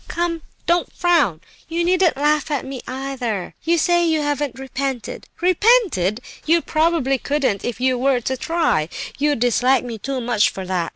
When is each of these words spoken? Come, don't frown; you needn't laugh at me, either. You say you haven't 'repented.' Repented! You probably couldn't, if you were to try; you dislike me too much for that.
Come, 0.07 0.41
don't 0.65 0.91
frown; 0.91 1.41
you 1.67 1.83
needn't 1.83 2.17
laugh 2.17 2.49
at 2.49 2.65
me, 2.65 2.81
either. 2.87 3.53
You 3.63 3.77
say 3.77 4.03
you 4.03 4.23
haven't 4.23 4.57
'repented.' 4.57 5.27
Repented! 5.41 6.21
You 6.43 6.63
probably 6.63 7.19
couldn't, 7.19 7.63
if 7.63 7.79
you 7.79 7.99
were 7.99 8.19
to 8.21 8.35
try; 8.35 8.89
you 9.19 9.35
dislike 9.35 9.83
me 9.85 9.99
too 9.99 10.19
much 10.19 10.49
for 10.49 10.65
that. 10.65 10.89